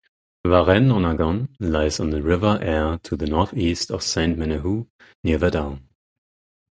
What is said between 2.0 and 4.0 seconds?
the river Aire to the northeast